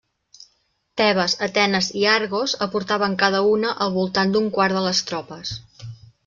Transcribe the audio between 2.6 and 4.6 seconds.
aportaven cada una al voltant d'un